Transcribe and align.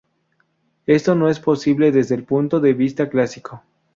Esto 0.87 1.13
no 1.13 1.29
es 1.29 1.39
posible 1.39 1.91
desde 1.91 2.15
el 2.15 2.23
punto 2.23 2.59
de 2.59 2.73
vista 2.73 3.07
clásico. 3.07 3.61